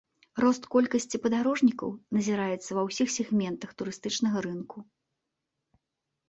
Рост 0.43 0.63
колькасці 0.75 1.19
падарожнікаў 1.25 1.89
назіраецца 2.17 2.69
ва 2.79 2.87
ўсіх 2.87 3.07
сегментах 3.17 3.69
турыстычнага 3.83 4.37
рынку. 4.49 4.77